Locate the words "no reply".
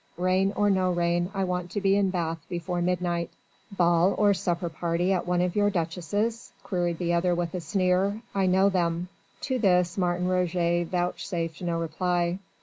11.61-12.39